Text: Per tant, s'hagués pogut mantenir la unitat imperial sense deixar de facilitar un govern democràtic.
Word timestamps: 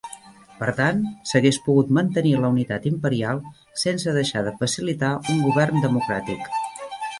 Per 0.61 0.69
tant, 0.77 1.01
s'hagués 1.31 1.59
pogut 1.65 1.91
mantenir 1.97 2.31
la 2.45 2.51
unitat 2.55 2.89
imperial 2.93 3.43
sense 3.83 4.17
deixar 4.17 4.45
de 4.49 4.57
facilitar 4.65 5.13
un 5.37 5.47
govern 5.47 5.87
democràtic. 5.89 6.53